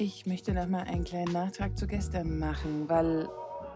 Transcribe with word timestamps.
Ich 0.00 0.26
möchte 0.26 0.54
noch 0.54 0.68
mal 0.68 0.84
einen 0.84 1.02
kleinen 1.02 1.32
Nachtrag 1.32 1.76
zu 1.76 1.88
gestern 1.88 2.38
machen, 2.38 2.88
weil 2.88 3.28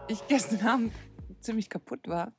ich 0.07 0.25
gestern 0.29 0.65
Abend 0.65 0.93
ziemlich 1.41 1.69
kaputt 1.69 2.07
war. 2.07 2.33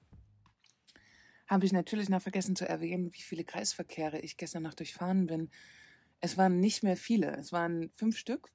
Habe 1.47 1.67
ich 1.67 1.73
natürlich 1.75 2.09
noch 2.09 2.23
vergessen 2.23 2.57
zu 2.57 2.67
erwähnen, 2.67 3.13
wie 3.13 3.21
viele 3.21 3.45
Kreisverkehre 3.45 4.21
ich 4.21 4.39
gestern 4.39 4.63
noch 4.63 4.73
durchfahren 4.73 5.27
bin. 5.27 5.51
Es 6.23 6.39
waren 6.39 6.61
nicht 6.61 6.83
mehr 6.83 6.97
viele. 6.97 7.37
Es 7.37 7.53
waren 7.53 7.91
fünf 7.95 8.17
Stück 8.17 8.51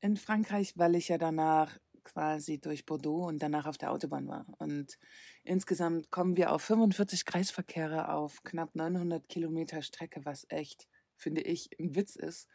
in 0.00 0.16
Frankreich, 0.16 0.76
weil 0.76 0.96
ich 0.96 1.06
ja 1.06 1.18
danach 1.18 1.78
quasi 2.02 2.60
durch 2.60 2.86
Bordeaux 2.86 3.28
und 3.28 3.40
danach 3.40 3.66
auf 3.66 3.78
der 3.78 3.92
Autobahn 3.92 4.26
war. 4.26 4.46
Und 4.58 4.98
insgesamt 5.44 6.10
kommen 6.10 6.36
wir 6.36 6.52
auf 6.52 6.62
45 6.62 7.24
Kreisverkehre 7.24 8.12
auf 8.12 8.42
knapp 8.42 8.74
900 8.74 9.28
Kilometer 9.28 9.80
Strecke, 9.80 10.24
was 10.24 10.44
echt, 10.48 10.88
finde 11.14 11.42
ich, 11.42 11.70
ein 11.78 11.94
Witz 11.94 12.16
ist. 12.16 12.48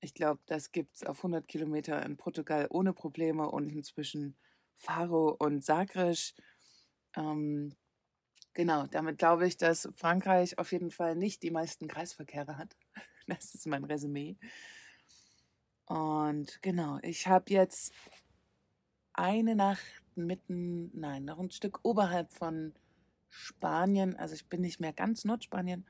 Ich 0.00 0.14
glaube, 0.14 0.40
das 0.46 0.72
gibt 0.72 0.96
es 0.96 1.04
auf 1.04 1.18
100 1.18 1.46
Kilometer 1.46 2.04
in 2.04 2.16
Portugal 2.16 2.66
ohne 2.70 2.92
Probleme 2.94 3.50
und 3.50 3.70
inzwischen 3.70 4.36
Faro 4.76 5.36
und 5.38 5.62
Sagres. 5.62 6.34
Ähm, 7.16 7.76
genau, 8.54 8.86
damit 8.86 9.18
glaube 9.18 9.46
ich, 9.46 9.58
dass 9.58 9.88
Frankreich 9.94 10.58
auf 10.58 10.72
jeden 10.72 10.90
Fall 10.90 11.16
nicht 11.16 11.42
die 11.42 11.50
meisten 11.50 11.88
Kreisverkehre 11.88 12.56
hat. 12.58 12.76
Das 13.26 13.54
ist 13.54 13.68
mein 13.68 13.84
Resümee. 13.84 14.36
Und 15.86 16.60
genau, 16.62 16.98
ich 17.02 17.28
habe 17.28 17.52
jetzt 17.52 17.92
eine 19.12 19.54
Nacht 19.54 19.84
mitten, 20.16 20.90
nein, 20.98 21.26
noch 21.26 21.38
ein 21.38 21.52
Stück 21.52 21.78
oberhalb 21.84 22.32
von 22.32 22.74
Spanien, 23.28 24.16
also 24.16 24.34
ich 24.34 24.48
bin 24.48 24.62
nicht 24.62 24.80
mehr 24.80 24.92
ganz 24.92 25.24
Nordspanien 25.24 25.86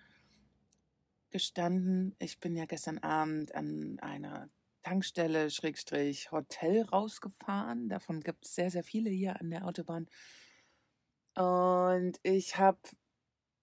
gestanden. 1.31 2.15
Ich 2.19 2.41
bin 2.41 2.57
ja 2.57 2.67
gestern 2.67 2.99
Abend 2.99 3.55
an 3.55 3.99
einer 4.01 4.49
Tankstelle, 4.83 5.51
Schrägstrich, 5.51 6.33
Hotel 6.33 6.83
rausgefahren. 6.83 7.89
Davon 7.89 8.21
gibt 8.21 8.47
es 8.47 8.55
sehr, 8.55 8.71
sehr 8.71 8.85
viele 8.85 9.11
hier 9.11 9.41
an 9.41 9.51
der 9.51 9.67
Autobahn. 9.67 10.09
Und 11.35 12.19
ich 12.23 12.57
habe 12.57 12.79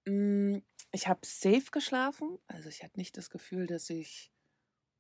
mm, 0.06 0.58
ich 0.92 1.08
habe 1.08 1.20
safe 1.26 1.72
geschlafen. 1.72 2.38
Also 2.48 2.70
ich 2.70 2.84
hatte 2.84 2.98
nicht 2.98 3.18
das 3.18 3.30
Gefühl, 3.30 3.68
dass 3.68 3.90
ich 3.90 4.32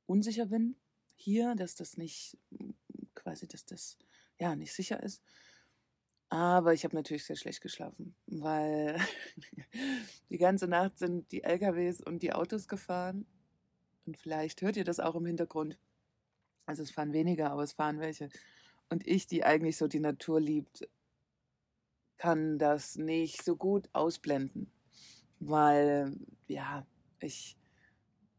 unsicher 0.05 0.47
bin 0.47 0.75
hier, 1.16 1.55
dass 1.55 1.75
das 1.75 1.97
nicht 1.97 2.38
quasi, 3.16 3.47
dass 3.47 3.66
das 3.66 3.97
ja 4.39 4.55
nicht 4.55 4.73
sicher 4.73 5.02
ist. 5.02 5.22
Aber 6.30 6.73
ich 6.73 6.83
habe 6.83 6.95
natürlich 6.95 7.25
sehr 7.25 7.38
schlecht 7.38 7.61
geschlafen, 7.61 8.16
weil 8.25 9.00
die 10.30 10.38
ganze 10.38 10.67
Nacht 10.67 10.97
sind 10.97 11.31
die 11.31 11.44
LKWs 11.44 12.02
und 12.02 12.22
die 12.22 12.33
Autos 12.33 12.67
gefahren. 12.67 13.25
Und 14.06 14.17
vielleicht 14.17 14.61
hört 14.61 14.78
ihr 14.78 14.83
das 14.83 15.00
auch 15.00 15.16
im 15.16 15.25
Hintergrund. 15.25 15.78
Also 16.66 16.83
es 16.83 16.92
fahren 16.92 17.14
weniger, 17.14 17.52
aber 17.52 17.64
es 17.64 17.73
fahren 17.73 18.00
welche. 18.00 18.30
Und 18.89 19.08
ich, 19.08 19.28
die 19.28 19.44
eigentlich 19.44 19.78
so 19.78 19.88
die 19.88 20.00
Natur 20.00 20.39
liebt, 20.39 20.88
kann 22.17 22.58
das 22.58 22.95
nicht 22.95 23.44
so 23.44 23.55
gut 23.55 23.89
ausblenden, 23.94 24.72
weil 25.39 26.17
ja, 26.48 26.86
ich 27.20 27.58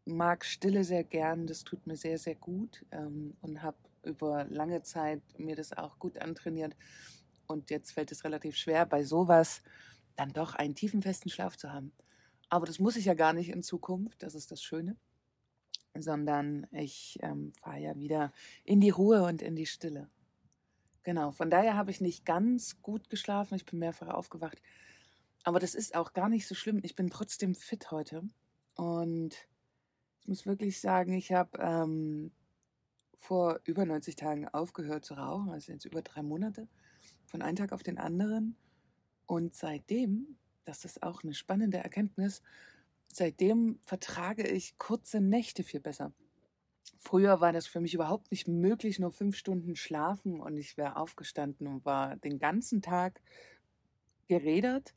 mag 0.05 0.44
Stille 0.44 0.84
sehr 0.84 1.05
gern, 1.05 1.47
das 1.47 1.64
tut 1.64 1.86
mir 1.86 1.97
sehr, 1.97 2.19
sehr 2.19 2.34
gut 2.34 2.84
ähm, 2.91 3.36
und 3.41 3.62
habe 3.62 3.77
über 4.03 4.44
lange 4.44 4.83
Zeit 4.83 5.22
mir 5.39 5.55
das 5.55 5.72
auch 5.72 5.98
gut 5.98 6.19
antrainiert. 6.19 6.75
Und 7.48 7.70
jetzt 7.70 7.92
fällt 7.92 8.12
es 8.12 8.24
relativ 8.24 8.56
schwer, 8.56 8.86
bei 8.86 9.02
sowas 9.04 9.62
dann 10.16 10.32
doch 10.32 10.54
einen 10.54 10.74
tiefen, 10.74 11.02
festen 11.02 11.30
Schlaf 11.30 11.56
zu 11.56 11.72
haben. 11.72 11.92
Aber 12.48 12.66
das 12.66 12.78
muss 12.78 12.96
ich 12.96 13.06
ja 13.06 13.14
gar 13.14 13.32
nicht 13.32 13.50
in 13.50 13.62
Zukunft, 13.62 14.22
das 14.22 14.34
ist 14.34 14.50
das 14.50 14.62
Schöne 14.62 14.96
sondern 16.02 16.66
ich 16.70 17.19
ähm, 17.22 17.52
fahre 17.60 17.80
ja 17.80 17.98
wieder 17.98 18.32
in 18.64 18.80
die 18.80 18.91
Ruhe 18.91 19.22
und 19.24 19.42
in 19.42 19.56
die 19.56 19.66
Stille. 19.66 20.08
Genau, 21.02 21.30
von 21.32 21.50
daher 21.50 21.76
habe 21.76 21.91
ich 21.91 22.00
nicht 22.00 22.26
ganz 22.26 22.82
gut 22.82 23.08
geschlafen, 23.08 23.54
ich 23.54 23.64
bin 23.64 23.78
mehrfach 23.78 24.08
aufgewacht. 24.08 24.60
Aber 25.44 25.58
das 25.58 25.75
ist 25.75 25.94
auch 25.94 26.12
gar 26.12 26.28
nicht 26.28 26.47
so 26.47 26.54
schlimm. 26.54 26.81
Ich 26.82 26.94
bin 26.94 27.08
trotzdem 27.08 27.54
fit 27.54 27.91
heute. 27.91 28.22
Und 28.75 29.34
ich 30.20 30.28
muss 30.28 30.47
wirklich 30.47 30.81
sagen, 30.81 31.12
ich 31.14 31.32
habe 31.32 31.58
ähm, 31.58 32.32
vor 33.16 33.60
über 33.64 33.87
90 33.87 34.16
Tagen 34.16 34.48
aufgehört 34.48 35.04
zu 35.04 35.14
rauchen, 35.14 35.50
also 35.50 35.72
jetzt 35.72 35.87
über 35.87 36.03
drei 36.03 36.22
Monate, 36.22 36.69
von 37.28 37.43
einem 37.43 37.56
Tag 37.56 37.72
auf 37.72 37.83
den 37.83 37.99
anderen. 37.99 38.56
Und 39.27 39.55
seitdem, 39.55 40.39
das 40.65 40.84
ist 40.84 41.03
auch 41.03 41.22
eine 41.22 41.34
spannende 41.34 41.78
Erkenntnis, 41.78 42.43
seitdem 43.12 43.78
vertrage 43.84 44.47
ich 44.47 44.78
kurze 44.78 45.21
Nächte 45.21 45.62
viel 45.62 45.81
besser. 45.81 46.12
Früher 46.99 47.41
war 47.41 47.53
das 47.53 47.67
für 47.67 47.81
mich 47.81 47.94
überhaupt 47.94 48.31
nicht 48.31 48.49
möglich, 48.49 48.99
nur 48.99 49.12
fünf 49.12 49.37
Stunden 49.37 49.77
schlafen 49.77 50.41
und 50.41 50.56
ich 50.56 50.77
wäre 50.77 50.97
aufgestanden 50.97 51.67
und 51.67 51.84
war 51.84 52.17
den 52.17 52.38
ganzen 52.38 52.83
Tag 52.83 53.21
geredert. 54.27 54.94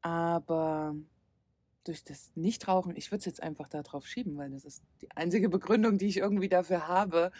Aber 0.00 0.96
durch 1.84 2.04
das 2.04 2.32
Nichtrauchen, 2.34 2.96
ich 2.96 3.10
würde 3.10 3.20
es 3.20 3.24
jetzt 3.26 3.42
einfach 3.42 3.68
darauf 3.68 4.06
schieben, 4.06 4.36
weil 4.36 4.50
das 4.50 4.64
ist 4.64 4.82
die 5.00 5.10
einzige 5.12 5.48
Begründung, 5.48 5.98
die 5.98 6.06
ich 6.06 6.18
irgendwie 6.18 6.48
dafür 6.48 6.88
habe, 6.88 7.30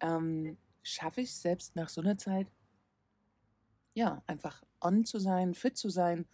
ähm, 0.00 0.56
schaffe 0.82 1.20
ich 1.20 1.34
selbst 1.34 1.76
nach 1.76 1.88
so 1.88 2.00
einer 2.00 2.18
Zeit, 2.18 2.48
ja, 3.96 4.22
einfach 4.26 4.62
on 4.82 5.06
zu 5.06 5.18
sein, 5.18 5.54
fit 5.54 5.76
zu 5.78 5.88
sein. 5.88 6.26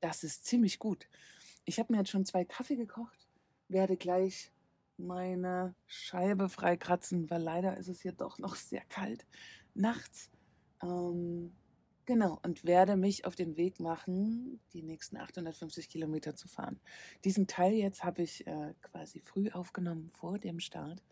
Das 0.00 0.24
ist 0.24 0.46
ziemlich 0.46 0.78
gut. 0.78 1.06
Ich 1.66 1.78
habe 1.78 1.92
mir 1.92 1.98
jetzt 1.98 2.10
schon 2.10 2.24
zwei 2.24 2.46
Kaffee 2.46 2.76
gekocht, 2.76 3.28
werde 3.68 3.98
gleich 3.98 4.50
meine 4.96 5.74
Scheibe 5.86 6.48
freikratzen, 6.48 7.28
weil 7.28 7.42
leider 7.42 7.76
ist 7.76 7.88
es 7.88 8.00
hier 8.00 8.12
doch 8.12 8.38
noch 8.38 8.56
sehr 8.56 8.80
kalt 8.88 9.26
nachts. 9.74 10.30
Ähm, 10.82 11.52
genau, 12.06 12.40
und 12.42 12.64
werde 12.64 12.96
mich 12.96 13.26
auf 13.26 13.34
den 13.34 13.58
Weg 13.58 13.80
machen, 13.80 14.60
die 14.72 14.82
nächsten 14.82 15.18
850 15.18 15.90
Kilometer 15.90 16.34
zu 16.34 16.48
fahren. 16.48 16.80
Diesen 17.24 17.46
Teil 17.46 17.74
jetzt 17.74 18.02
habe 18.02 18.22
ich 18.22 18.46
äh, 18.46 18.72
quasi 18.80 19.20
früh 19.20 19.50
aufgenommen 19.50 20.08
vor 20.08 20.38
dem 20.38 20.58
Start 20.58 21.02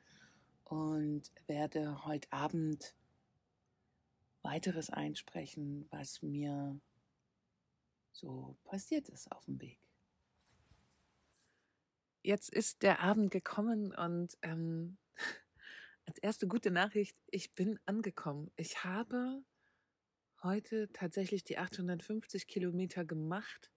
und 0.65 1.25
werde 1.47 2.07
heute 2.07 2.33
Abend 2.33 2.95
weiteres 4.43 4.91
einsprechen, 4.91 5.87
was 5.91 6.23
mir 6.23 6.81
so 8.13 8.57
passiert 8.65 9.09
ist 9.09 9.31
auf 9.33 9.45
dem 9.47 9.61
Weg 9.61 9.83
jetzt 12.23 12.49
ist 12.51 12.83
der 12.83 13.01
Abend 13.01 13.31
gekommen 13.31 13.95
und 13.95 14.37
ähm, 14.43 14.99
als 16.07 16.19
erste 16.19 16.47
gute 16.47 16.71
Nachricht, 16.71 17.17
ich 17.29 17.55
bin 17.55 17.79
angekommen. 17.85 18.51
Ich 18.57 18.85
habe 18.85 19.43
heute 20.43 20.91
tatsächlich 20.93 21.45
die 21.45 21.59
850 21.59 22.47
Kilometer 22.47 23.05
gemacht, 23.05 23.71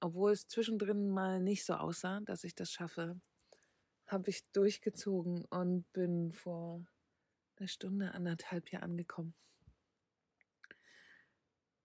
obwohl 0.00 0.32
es 0.32 0.46
zwischendrin 0.46 1.08
mal 1.08 1.40
nicht 1.40 1.64
so 1.64 1.74
aussah, 1.74 2.20
dass 2.20 2.44
ich 2.44 2.54
das 2.54 2.70
schaffe, 2.70 3.20
habe 4.06 4.30
ich 4.30 4.48
durchgezogen 4.52 5.44
und 5.46 5.90
bin 5.92 6.32
vor 6.32 6.86
einer 7.58 7.68
Stunde, 7.68 8.14
anderthalb 8.14 8.68
hier 8.68 8.82
angekommen. 8.82 9.34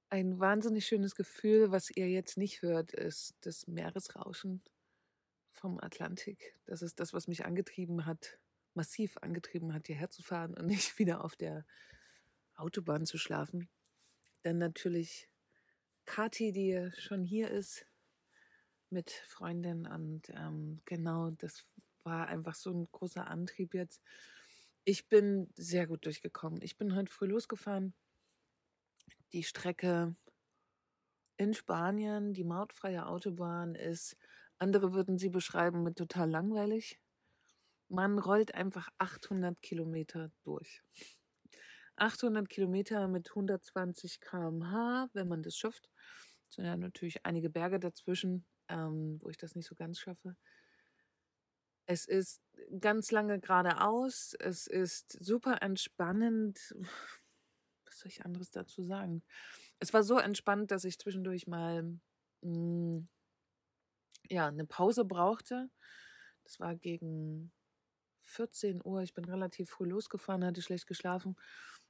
Ein 0.10 0.40
wahnsinnig 0.40 0.86
schönes 0.86 1.16
Gefühl, 1.16 1.72
was 1.72 1.90
ihr 1.90 2.08
jetzt 2.10 2.38
nicht 2.38 2.62
hört, 2.62 2.94
ist 2.94 3.36
das 3.42 3.68
Meeresrauschen 3.68 4.62
vom 5.52 5.80
Atlantik. 5.80 6.56
Das 6.66 6.82
ist 6.82 7.00
das, 7.00 7.14
was 7.14 7.28
mich 7.28 7.46
angetrieben 7.46 8.06
hat, 8.06 8.38
massiv 8.76 9.18
angetrieben 9.18 9.74
hat, 9.74 9.88
hierher 9.88 10.10
zu 10.10 10.22
fahren 10.22 10.54
und 10.54 10.66
nicht 10.68 11.00
wieder 11.00 11.24
auf 11.24 11.36
der 11.36 11.66
Autobahn 12.56 13.06
zu 13.06 13.18
schlafen. 13.18 13.70
Dann 14.44 14.58
natürlich 14.58 15.30
Kati, 16.06 16.52
die 16.52 16.92
schon 17.00 17.24
hier 17.24 17.50
ist 17.50 17.88
mit 18.90 19.10
Freundin 19.10 19.88
und 19.88 20.30
ähm, 20.30 20.82
genau, 20.86 21.32
das 21.32 21.66
war 22.04 22.28
einfach 22.28 22.54
so 22.54 22.72
ein 22.72 22.88
großer 22.92 23.28
Antrieb 23.28 23.74
jetzt. 23.74 24.02
Ich 24.86 25.08
bin 25.08 25.50
sehr 25.56 25.88
gut 25.88 26.06
durchgekommen. 26.06 26.62
Ich 26.62 26.78
bin 26.78 26.94
heute 26.94 27.12
früh 27.12 27.28
losgefahren. 27.28 27.94
Die 29.32 29.44
Strecke 29.44 30.16
in 31.38 31.54
Spanien, 31.54 32.34
die 32.34 32.44
mautfreie 32.44 33.06
Autobahn 33.06 33.76
ist 33.76 34.18
andere 34.60 34.94
würden 34.94 35.18
sie 35.18 35.30
beschreiben 35.30 35.84
mit 35.84 35.98
total 35.98 36.30
langweilig. 36.30 37.00
Man 37.90 38.20
rollt 38.20 38.56
einfach 38.56 38.90
800 38.98 39.62
Kilometer 39.62 40.32
durch. 40.44 40.82
800 41.96 42.50
Kilometer 42.50 43.08
mit 43.08 43.30
120 43.30 44.20
km/h, 44.20 45.10
wenn 45.14 45.28
man 45.28 45.44
das 45.44 45.56
schafft. 45.58 45.90
Es 46.50 46.56
sind 46.56 46.66
ja 46.66 46.76
natürlich 46.76 47.26
einige 47.26 47.50
Berge 47.50 47.80
dazwischen, 47.80 48.46
ähm, 48.68 49.20
wo 49.22 49.30
ich 49.30 49.38
das 49.38 49.56
nicht 49.56 49.68
so 49.68 49.76
ganz 49.76 50.00
schaffe. 50.00 50.36
Es 51.86 52.06
ist 52.06 52.42
ganz 52.80 53.12
lange 53.12 53.40
geradeaus. 53.40 54.36
Es 54.40 54.68
ist 54.68 55.18
super 55.24 55.62
entspannend. 55.62 56.76
Was 57.86 58.00
soll 58.00 58.08
ich 58.08 58.26
anderes 58.26 58.52
dazu 58.52 58.84
sagen? 58.84 59.24
Es 59.80 59.94
war 59.94 60.04
so 60.04 60.18
entspannt, 60.18 60.72
dass 60.72 60.84
ich 60.86 60.98
zwischendurch 60.98 61.48
mal 61.48 61.84
mh, 61.84 62.00
hm, 62.42 63.08
ja, 64.30 64.48
eine 64.48 64.66
Pause 64.66 65.06
brauchte. 65.06 65.70
Das 66.44 66.60
war 66.60 66.76
gegen 66.76 67.52
14 68.22 68.82
Uhr, 68.84 69.02
ich 69.02 69.14
bin 69.14 69.26
relativ 69.26 69.70
früh 69.70 69.86
losgefahren, 69.86 70.46
hatte 70.46 70.62
schlecht 70.62 70.88
geschlafen. 70.88 71.36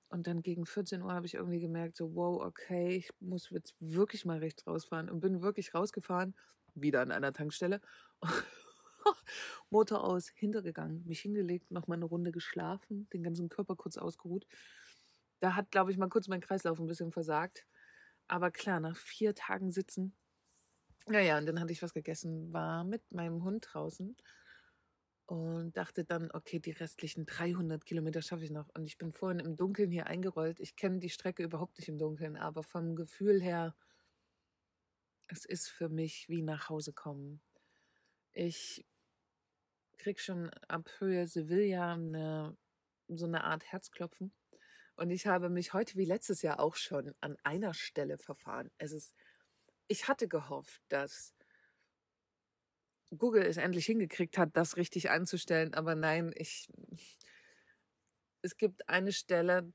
Und 0.10 0.28
dann 0.28 0.44
gegen 0.44 0.66
14 0.66 1.02
Uhr 1.02 1.12
habe 1.14 1.26
ich 1.26 1.36
irgendwie 1.36 1.60
gemerkt, 1.60 1.96
so, 1.96 2.14
wow, 2.16 2.42
okay, 2.44 2.98
ich 2.98 3.10
muss 3.19 3.50
jetzt 3.50 3.76
wirklich 3.80 4.26
mal 4.26 4.40
rechts 4.40 4.68
rausfahren. 4.68 5.10
Und 5.10 5.22
bin 5.22 5.42
wirklich 5.42 5.74
rausgefahren, 5.74 6.36
wieder 6.76 7.02
an 7.02 7.12
einer 7.12 7.34
Tankstelle. 7.34 7.81
Motor 9.70 10.04
aus, 10.04 10.30
hintergegangen, 10.30 11.06
mich 11.06 11.22
hingelegt, 11.22 11.72
nochmal 11.72 11.98
eine 11.98 12.06
Runde 12.06 12.32
geschlafen, 12.32 13.08
den 13.14 13.24
ganzen 13.24 13.50
Körper 13.50 13.76
kurz 13.76 13.98
ausgeruht. 13.98 14.46
Da 15.40 15.56
hat, 15.56 15.72
glaube 15.72 15.92
ich, 15.92 15.98
mal 15.98 16.10
kurz 16.10 16.28
mein 16.28 16.42
Kreislauf 16.42 16.80
ein 16.80 16.88
bisschen 16.88 17.12
versagt. 17.12 17.68
Aber 18.28 18.52
klar, 18.52 18.80
nach 18.80 18.98
vier 18.98 19.36
Tagen 19.36 19.72
sitzen, 19.72 20.16
naja, 21.08 21.38
und 21.38 21.46
dann 21.46 21.60
hatte 21.60 21.74
ich 21.74 21.84
was 21.84 21.94
gegessen, 21.94 22.54
war 22.54 22.84
mit 22.86 23.12
meinem 23.12 23.44
Hund 23.44 23.68
draußen 23.70 24.16
und 25.26 25.76
dachte 25.78 26.06
dann, 26.06 26.32
okay, 26.32 26.60
die 26.60 26.72
restlichen 26.72 27.26
300 27.26 27.86
Kilometer 27.86 28.22
schaffe 28.22 28.44
ich 28.44 28.52
noch. 28.52 28.70
Und 28.74 28.86
ich 28.86 28.98
bin 28.98 29.12
vorhin 29.12 29.40
im 29.40 29.58
Dunkeln 29.58 29.92
hier 29.92 30.08
eingerollt. 30.08 30.60
Ich 30.60 30.76
kenne 30.76 31.00
die 31.00 31.10
Strecke 31.10 31.44
überhaupt 31.44 31.78
nicht 31.78 31.90
im 31.90 31.98
Dunkeln, 31.98 32.38
aber 32.38 32.64
vom 32.64 32.96
Gefühl 32.96 33.42
her, 33.42 33.76
es 35.28 35.46
ist 35.46 35.70
für 35.70 35.90
mich 35.90 36.30
wie 36.30 36.42
nach 36.42 36.70
Hause 36.70 36.94
kommen. 36.94 37.42
Ich 38.34 38.86
krieg 39.98 40.19
schon 40.19 40.50
ab 40.68 40.90
Höhe 41.00 41.28
Sevilla 41.28 41.94
eine, 41.94 42.57
so 43.07 43.25
eine 43.25 43.44
Art 43.44 43.63
Herzklopfen. 43.72 44.34
Und 44.95 45.10
ich 45.10 45.25
habe 45.25 45.50
mich 45.50 45.74
heute 45.74 45.95
wie 45.95 46.06
letztes 46.06 46.42
Jahr 46.42 46.60
auch 46.60 46.75
schon 46.75 47.16
an 47.19 47.38
einer 47.44 47.74
Stelle 47.74 48.18
verfahren. 48.18 48.69
Es 48.78 48.92
ist, 48.92 49.16
ich 49.88 50.07
hatte 50.07 50.28
gehofft, 50.28 50.81
dass 50.90 51.34
Google 53.18 53.44
es 53.44 53.57
endlich 53.57 53.86
hingekriegt 53.86 54.38
hat, 54.38 54.56
das 54.56 54.78
richtig 54.78 55.10
einzustellen, 55.10 55.74
aber 55.74 55.95
nein, 55.95 56.34
ich, 56.36 56.68
es 58.42 58.57
gibt 58.57 58.88
eine 58.90 59.12
Stelle, 59.12 59.72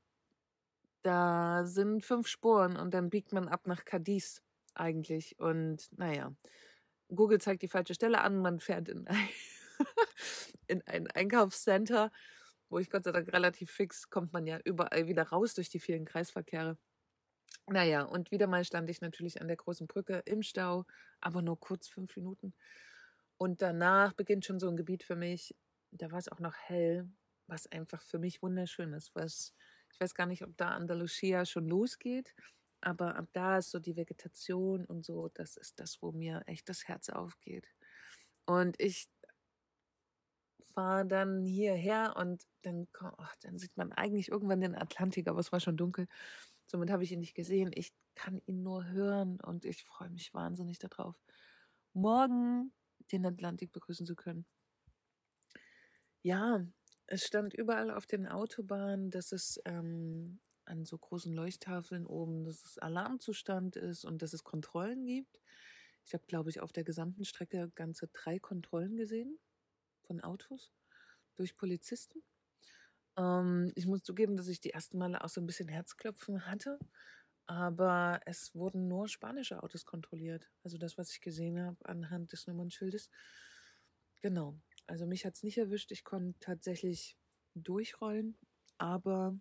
da 1.01 1.65
sind 1.65 2.03
fünf 2.03 2.27
Spuren 2.27 2.75
und 2.77 2.93
dann 2.93 3.09
biegt 3.09 3.31
man 3.31 3.47
ab 3.47 3.67
nach 3.67 3.85
Cadiz 3.85 4.41
eigentlich. 4.73 5.39
Und 5.39 5.89
naja, 5.97 6.33
Google 7.09 7.39
zeigt 7.39 7.61
die 7.61 7.67
falsche 7.67 7.93
Stelle 7.93 8.21
an, 8.21 8.37
man 8.37 8.59
fährt 8.59 8.89
in 8.89 9.07
in 10.67 10.81
ein 10.87 11.07
Einkaufscenter, 11.07 12.11
wo 12.69 12.79
ich 12.79 12.89
Gott 12.89 13.03
sei 13.03 13.11
Dank 13.11 13.31
relativ 13.33 13.71
fix, 13.71 14.09
kommt 14.09 14.33
man 14.33 14.45
ja 14.45 14.59
überall 14.63 15.07
wieder 15.07 15.23
raus 15.23 15.53
durch 15.55 15.69
die 15.69 15.79
vielen 15.79 16.05
Kreisverkehre. 16.05 16.77
Naja, 17.67 18.03
und 18.03 18.31
wieder 18.31 18.47
mal 18.47 18.63
stand 18.65 18.89
ich 18.89 19.01
natürlich 19.01 19.41
an 19.41 19.47
der 19.47 19.57
großen 19.57 19.87
Brücke 19.87 20.21
im 20.25 20.41
Stau, 20.41 20.85
aber 21.21 21.41
nur 21.41 21.59
kurz 21.59 21.87
fünf 21.87 22.15
Minuten. 22.15 22.53
Und 23.37 23.61
danach 23.61 24.13
beginnt 24.13 24.45
schon 24.45 24.59
so 24.59 24.67
ein 24.69 24.77
Gebiet 24.77 25.03
für 25.03 25.15
mich, 25.15 25.55
da 25.91 26.11
war 26.11 26.19
es 26.19 26.29
auch 26.29 26.39
noch 26.39 26.55
hell, 26.55 27.09
was 27.47 27.67
einfach 27.71 28.01
für 28.03 28.19
mich 28.19 28.41
wunderschön 28.41 28.93
ist. 28.93 29.15
Was, 29.15 29.53
ich 29.91 29.99
weiß 29.99 30.13
gar 30.13 30.25
nicht, 30.25 30.43
ob 30.43 30.55
da 30.57 30.69
Andalusia 30.69 31.45
schon 31.45 31.67
losgeht, 31.67 32.35
aber 32.81 33.15
ab 33.15 33.27
da 33.33 33.57
ist 33.57 33.71
so 33.71 33.79
die 33.79 33.95
Vegetation 33.95 34.85
und 34.85 35.05
so, 35.05 35.29
das 35.33 35.57
ist 35.57 35.79
das, 35.79 36.01
wo 36.01 36.11
mir 36.11 36.43
echt 36.45 36.69
das 36.69 36.87
Herz 36.87 37.09
aufgeht. 37.09 37.67
Und 38.45 38.79
ich 38.79 39.09
fahre 40.79 41.05
dann 41.05 41.45
hierher 41.45 42.15
und 42.15 42.41
dann, 42.61 42.87
oh, 43.01 43.25
dann 43.41 43.57
sieht 43.57 43.75
man 43.75 43.91
eigentlich 43.91 44.29
irgendwann 44.29 44.61
den 44.61 44.75
Atlantik, 44.75 45.27
aber 45.27 45.41
es 45.41 45.51
war 45.51 45.59
schon 45.59 45.75
dunkel. 45.75 46.07
Somit 46.67 46.89
habe 46.89 47.03
ich 47.03 47.11
ihn 47.11 47.19
nicht 47.19 47.35
gesehen. 47.35 47.71
Ich 47.75 47.91
kann 48.15 48.41
ihn 48.45 48.63
nur 48.63 48.87
hören 48.87 49.41
und 49.41 49.65
ich 49.65 49.83
freue 49.83 50.09
mich 50.09 50.33
wahnsinnig 50.33 50.79
darauf, 50.79 51.21
morgen 51.91 52.71
den 53.11 53.25
Atlantik 53.25 53.73
begrüßen 53.73 54.05
zu 54.05 54.15
können. 54.15 54.45
Ja, 56.21 56.65
es 57.07 57.25
stand 57.25 57.53
überall 57.53 57.91
auf 57.91 58.05
den 58.05 58.25
Autobahnen, 58.25 59.11
dass 59.11 59.33
es 59.33 59.59
ähm, 59.65 60.39
an 60.63 60.85
so 60.85 60.97
großen 60.97 61.33
Leuchttafeln 61.33 62.05
oben, 62.05 62.45
dass 62.45 62.63
es 62.63 62.77
Alarmzustand 62.77 63.75
ist 63.75 64.05
und 64.05 64.21
dass 64.21 64.31
es 64.31 64.45
Kontrollen 64.45 65.05
gibt. 65.05 65.41
Ich 66.05 66.13
habe, 66.13 66.23
glaube 66.25 66.49
ich, 66.49 66.61
auf 66.61 66.71
der 66.71 66.85
gesamten 66.85 67.25
Strecke 67.25 67.69
ganze 67.75 68.07
drei 68.07 68.39
Kontrollen 68.39 68.95
gesehen 68.95 69.37
von 70.09 70.21
Autos 70.21 70.73
durch 71.35 71.55
Polizisten. 71.55 72.23
Ähm, 73.15 73.71
ich 73.75 73.85
muss 73.85 74.01
zugeben, 74.01 74.35
dass 74.37 74.47
ich 74.47 74.59
die 74.59 74.71
ersten 74.71 74.97
Male 74.97 75.23
auch 75.23 75.29
so 75.29 75.39
ein 75.39 75.45
bisschen 75.45 75.67
Herzklopfen 75.67 76.47
hatte, 76.47 76.79
aber 77.45 78.19
es 78.25 78.55
wurden 78.55 78.87
nur 78.87 79.07
spanische 79.07 79.61
Autos 79.61 79.85
kontrolliert. 79.85 80.49
Also 80.63 80.79
das, 80.79 80.97
was 80.97 81.11
ich 81.11 81.21
gesehen 81.21 81.61
habe 81.61 81.77
anhand 81.85 82.31
des 82.31 82.47
Nummernschildes. 82.47 83.11
Genau. 84.21 84.59
Also 84.87 85.05
mich 85.05 85.25
hat 85.25 85.35
es 85.35 85.43
nicht 85.43 85.59
erwischt. 85.59 85.91
Ich 85.91 86.03
konnte 86.03 86.39
tatsächlich 86.39 87.15
durchrollen, 87.53 88.35
aber 88.79 89.39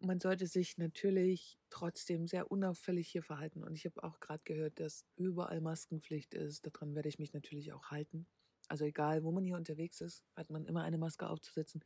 man 0.00 0.18
sollte 0.18 0.48
sich 0.48 0.76
natürlich 0.76 1.56
trotzdem 1.70 2.26
sehr 2.26 2.50
unauffällig 2.50 3.08
hier 3.08 3.22
verhalten. 3.22 3.62
Und 3.62 3.74
ich 3.74 3.84
habe 3.86 4.02
auch 4.02 4.18
gerade 4.18 4.42
gehört, 4.44 4.80
dass 4.80 5.04
überall 5.16 5.60
Maskenpflicht 5.60 6.34
ist. 6.34 6.66
Daran 6.66 6.96
werde 6.96 7.08
ich 7.08 7.20
mich 7.20 7.32
natürlich 7.32 7.72
auch 7.72 7.92
halten. 7.92 8.26
Also 8.74 8.86
egal, 8.86 9.22
wo 9.22 9.30
man 9.30 9.44
hier 9.44 9.54
unterwegs 9.54 10.00
ist, 10.00 10.24
hat 10.34 10.50
man 10.50 10.66
immer 10.66 10.82
eine 10.82 10.98
Maske 10.98 11.30
aufzusetzen. 11.30 11.84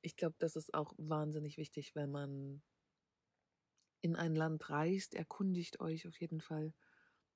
Ich 0.00 0.16
glaube, 0.16 0.34
das 0.38 0.56
ist 0.56 0.72
auch 0.72 0.94
wahnsinnig 0.96 1.58
wichtig, 1.58 1.94
wenn 1.94 2.10
man 2.10 2.62
in 4.00 4.16
ein 4.16 4.34
Land 4.34 4.70
reist. 4.70 5.14
Erkundigt 5.14 5.78
euch 5.78 6.08
auf 6.08 6.18
jeden 6.18 6.40
Fall, 6.40 6.72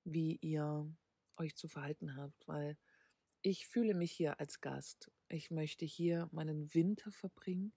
wie 0.05 0.37
ihr 0.37 0.91
euch 1.37 1.57
zu 1.57 1.69
verhalten 1.69 2.17
habt, 2.17 2.49
weil 2.49 2.79
ich 3.43 3.67
fühle 3.67 3.93
mich 3.93 4.13
hier 4.13 4.41
als 4.41 4.63
Gast. 4.63 5.11
Ich 5.29 5.51
möchte 5.51 5.85
hier 5.85 6.31
meinen 6.33 6.73
Winter 6.73 7.13
verbringen 7.13 7.75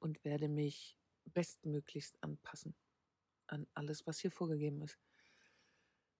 und 0.00 0.22
werde 0.22 0.50
mich 0.50 0.98
bestmöglichst 1.24 2.22
anpassen 2.22 2.76
an 3.46 3.66
alles, 3.72 4.06
was 4.06 4.18
hier 4.18 4.30
vorgegeben 4.30 4.82
ist. 4.82 4.98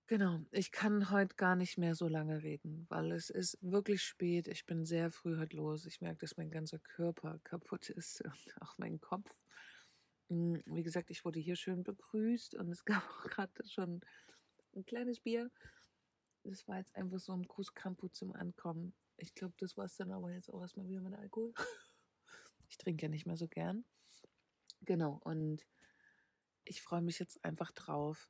Genau, 0.08 0.38
ich 0.52 0.70
kann 0.70 1.10
heute 1.10 1.34
gar 1.34 1.56
nicht 1.56 1.78
mehr 1.78 1.96
so 1.96 2.06
lange 2.06 2.40
reden, 2.44 2.86
weil 2.88 3.10
es 3.10 3.28
ist 3.28 3.58
wirklich 3.60 4.04
spät. 4.04 4.46
Ich 4.46 4.64
bin 4.64 4.84
sehr 4.84 5.10
früh 5.10 5.36
heute 5.36 5.56
los. 5.56 5.84
Ich 5.84 6.00
merke, 6.00 6.18
dass 6.18 6.36
mein 6.36 6.52
ganzer 6.52 6.78
Körper 6.78 7.40
kaputt 7.42 7.90
ist 7.90 8.20
und 8.24 8.62
auch 8.62 8.78
mein 8.78 9.00
Kopf. 9.00 9.40
Hm, 10.28 10.62
wie 10.66 10.84
gesagt, 10.84 11.10
ich 11.10 11.24
wurde 11.24 11.40
hier 11.40 11.56
schön 11.56 11.82
begrüßt 11.82 12.54
und 12.54 12.70
es 12.70 12.84
gab 12.84 13.02
auch 13.02 13.24
gerade 13.24 13.68
schon 13.68 14.00
ein 14.76 14.86
kleines 14.86 15.18
Bier. 15.18 15.50
Das 16.44 16.68
war 16.68 16.78
jetzt 16.78 16.94
einfach 16.94 17.18
so 17.18 17.32
ein 17.32 17.42
Grußkampu 17.42 18.06
zum 18.08 18.32
Ankommen. 18.32 18.94
Ich 19.16 19.34
glaube, 19.34 19.54
das 19.58 19.76
war 19.76 19.86
es 19.86 19.96
dann 19.96 20.12
aber 20.12 20.30
jetzt 20.30 20.52
auch 20.52 20.60
erstmal 20.60 20.88
wieder 20.88 21.00
mit 21.00 21.14
Alkohol. 21.14 21.52
Ich 22.68 22.78
trinke 22.78 23.04
ja 23.04 23.08
nicht 23.08 23.26
mehr 23.26 23.36
so 23.36 23.46
gern. 23.46 23.84
Genau, 24.80 25.20
und 25.22 25.64
ich 26.64 26.82
freue 26.82 27.00
mich 27.00 27.20
jetzt 27.20 27.44
einfach 27.44 27.70
drauf, 27.70 28.28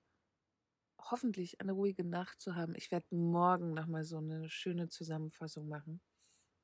hoffentlich 1.11 1.61
eine 1.61 1.73
ruhige 1.73 2.05
Nacht 2.05 2.41
zu 2.41 2.55
haben. 2.55 2.75
Ich 2.77 2.91
werde 2.91 3.07
morgen 3.15 3.75
nochmal 3.75 4.05
so 4.05 4.19
eine 4.19 4.49
schöne 4.49 4.89
Zusammenfassung 4.89 5.69
machen. 5.69 6.01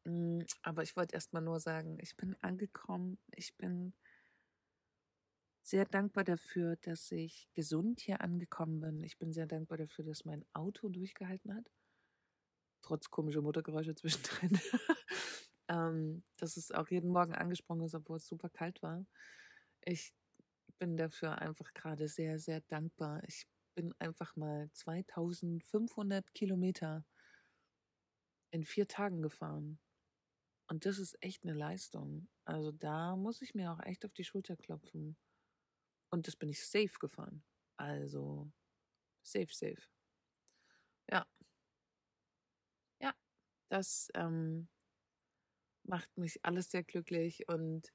Mm, 0.05 0.41
aber 0.63 0.83
ich 0.83 0.97
wollte 0.97 1.15
erstmal 1.15 1.43
nur 1.43 1.61
sagen, 1.61 1.99
ich 2.01 2.17
bin 2.17 2.37
angekommen. 2.41 3.19
Ich 3.35 3.57
bin 3.57 3.95
sehr 5.63 5.85
dankbar 5.85 6.25
dafür, 6.25 6.77
dass 6.77 7.11
ich 7.13 7.49
gesund 7.55 8.01
hier 8.01 8.21
angekommen 8.21 8.81
bin. 8.81 9.03
Ich 9.05 9.19
bin 9.19 9.33
sehr 9.33 9.47
dankbar 9.47 9.79
dafür, 9.79 10.05
dass 10.05 10.25
mein 10.25 10.45
Auto 10.53 10.89
durchgehalten 10.89 11.55
hat. 11.55 11.71
Trotz 12.83 13.11
komischer 13.11 13.43
Motorgeräusche 13.43 13.95
zwischendrin. 13.95 14.59
ähm, 15.69 16.25
dass 16.37 16.57
es 16.57 16.73
auch 16.73 16.89
jeden 16.89 17.11
Morgen 17.11 17.35
angesprungen 17.35 17.87
ist, 17.87 17.95
obwohl 17.95 18.17
es 18.17 18.27
super 18.27 18.49
kalt 18.49 18.83
war. 18.83 19.07
Ich 19.85 20.13
bin 20.79 20.97
dafür 20.97 21.39
einfach 21.39 21.73
gerade 21.75 22.09
sehr, 22.09 22.41
sehr 22.41 22.61
dankbar. 22.63 23.23
Ich 23.29 23.47
bin 23.75 23.95
einfach 23.99 24.37
mal 24.37 24.71
2500 24.73 26.35
Kilometer 26.35 27.05
in 28.51 28.65
vier 28.65 28.87
Tagen 28.87 29.23
gefahren. 29.23 29.79
Und 30.69 30.87
das 30.87 30.99
ist 30.99 31.17
echt 31.23 31.45
eine 31.45 31.55
Leistung. 31.55 32.29
Also 32.45 32.73
da 32.73 33.17
muss 33.17 33.43
ich 33.43 33.55
mir 33.55 33.73
auch 33.73 33.81
echt 33.81 34.05
auf 34.05 34.13
die 34.15 34.25
Schulter 34.25 34.57
klopfen. 34.57 35.17
Und 36.11 36.27
das 36.27 36.37
bin 36.37 36.49
ich 36.49 36.65
safe 36.67 36.99
gefahren. 37.01 37.45
Also 37.77 38.51
safe, 39.23 39.53
safe. 39.53 39.83
Ja. 41.11 41.27
Ja, 43.01 43.13
das 43.71 44.09
ähm, 44.15 44.69
macht 45.85 46.17
mich 46.17 46.45
alles 46.45 46.71
sehr 46.71 46.83
glücklich 46.83 47.49
und 47.49 47.93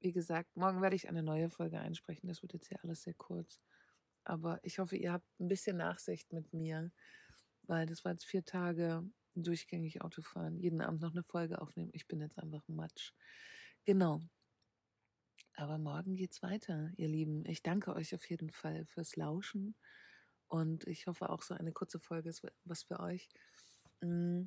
wie 0.00 0.12
gesagt, 0.12 0.56
morgen 0.56 0.82
werde 0.82 0.96
ich 0.96 1.08
eine 1.08 1.22
neue 1.22 1.50
Folge 1.50 1.78
einsprechen. 1.80 2.28
Das 2.28 2.42
wird 2.42 2.52
jetzt 2.52 2.68
hier 2.68 2.82
alles 2.84 3.02
sehr 3.02 3.14
kurz. 3.14 3.60
Aber 4.26 4.58
ich 4.64 4.78
hoffe, 4.80 4.96
ihr 4.96 5.12
habt 5.12 5.28
ein 5.38 5.48
bisschen 5.48 5.76
Nachsicht 5.76 6.32
mit 6.32 6.52
mir, 6.52 6.90
weil 7.62 7.86
das 7.86 8.04
war 8.04 8.12
jetzt 8.12 8.26
vier 8.26 8.44
Tage 8.44 9.08
durchgängig 9.36 10.02
Autofahren, 10.02 10.58
jeden 10.58 10.80
Abend 10.80 11.00
noch 11.00 11.12
eine 11.12 11.22
Folge 11.22 11.60
aufnehmen. 11.60 11.90
Ich 11.92 12.08
bin 12.08 12.20
jetzt 12.20 12.38
einfach 12.38 12.66
Matsch. 12.66 13.12
Genau. 13.84 14.20
Aber 15.54 15.78
morgen 15.78 16.16
geht's 16.16 16.42
weiter, 16.42 16.90
ihr 16.96 17.08
Lieben. 17.08 17.44
Ich 17.46 17.62
danke 17.62 17.94
euch 17.94 18.14
auf 18.14 18.28
jeden 18.28 18.50
Fall 18.50 18.84
fürs 18.86 19.16
Lauschen 19.16 19.76
und 20.48 20.86
ich 20.86 21.06
hoffe 21.06 21.30
auch 21.30 21.42
so 21.42 21.54
eine 21.54 21.72
kurze 21.72 22.00
Folge 22.00 22.28
ist 22.30 22.42
was 22.64 22.82
für 22.82 23.00
euch. 23.00 23.28
Mm, 24.00 24.44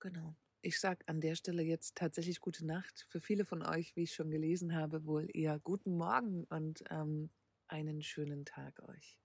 genau. 0.00 0.36
ich 0.62 0.80
sage 0.80 1.04
an 1.06 1.20
der 1.20 1.34
Stelle 1.36 1.62
jetzt 1.62 1.96
tatsächlich 1.96 2.40
gute 2.40 2.66
Nacht. 2.66 3.06
Für 3.08 3.20
viele 3.20 3.44
von 3.44 3.62
euch, 3.62 3.94
wie 3.94 4.04
ich 4.04 4.14
schon 4.14 4.30
gelesen 4.30 4.74
habe, 4.74 5.04
wohl 5.04 5.28
eher 5.32 5.60
guten 5.60 5.96
Morgen 5.96 6.44
und 6.44 6.82
ähm, 6.90 7.30
einen 7.74 8.02
schönen 8.02 8.44
Tag 8.44 8.80
euch. 8.88 9.18